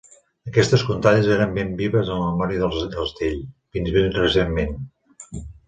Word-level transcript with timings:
Aquestes 0.51 0.85
contalles 0.87 1.29
eren 1.35 1.53
ben 1.57 1.75
vives 1.83 2.09
en 2.15 2.23
la 2.23 2.31
memòria 2.31 2.63
dels 2.63 2.81
d'Astell 2.95 3.39
fins 3.77 3.95
ben 3.99 4.11
recentment. 4.19 4.77